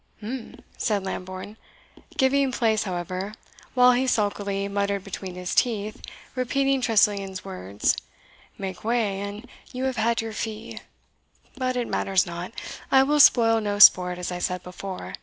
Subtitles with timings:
[0.23, 1.57] "Um!" said Lambourne,
[2.17, 3.35] giving place, however,
[3.75, 6.01] while he sulkily muttered between his teeth,
[6.33, 7.95] repeating Tressilian's words,
[8.57, 10.79] "Make way and you have had your fee;
[11.55, 12.51] but it matters not,
[12.89, 15.13] I will spoil no sport, as I said before.